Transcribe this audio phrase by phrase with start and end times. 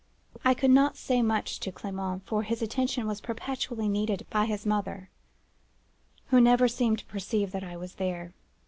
[0.43, 4.65] I could not say much to Clement, for his attention was perpetually needed by his
[4.65, 5.11] mother,
[6.29, 8.33] who never seemed to perceive that I was there.